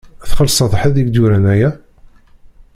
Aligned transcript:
Txellṣeḍ 0.29 0.73
ḥedd 0.81 0.95
i 1.01 1.03
k-d-yuran 1.05 1.45
aya? 1.53 1.69